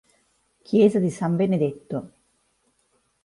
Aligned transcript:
Chiesa 0.63 0.97
di 0.97 1.11
San 1.11 1.35
Benedetto 1.35 2.13